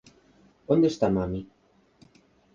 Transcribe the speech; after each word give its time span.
Onde 0.73 0.87
está 0.89 1.07
mami? 1.17 1.41